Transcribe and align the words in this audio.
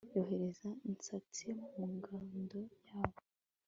yohereza 0.15 0.69
intasi 0.87 1.47
mu 1.75 1.83
ngando 1.95 2.59
yabo 2.85 3.21